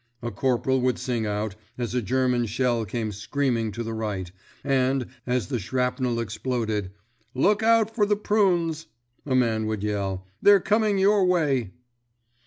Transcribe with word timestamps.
a 0.23 0.31
corporal 0.31 0.81
would 0.81 0.97
sing 0.97 1.27
out, 1.27 1.53
as 1.77 1.93
a 1.93 2.01
German 2.01 2.47
shell 2.47 2.85
came 2.85 3.11
screaming 3.11 3.71
to 3.71 3.83
the 3.83 3.93
right; 3.93 4.31
and, 4.63 5.05
as 5.27 5.49
the 5.49 5.59
shrapnel 5.59 6.19
exploded, 6.19 6.89
"Look 7.35 7.61
out 7.61 7.93
for 7.93 8.07
the 8.07 8.15
prunes!" 8.17 8.87
a 9.27 9.35
man 9.35 9.67
would 9.67 9.83
yell, 9.83 10.25
"they're 10.41 10.59
coming 10.59 10.97
your 10.97 11.23
way!" 11.25 11.73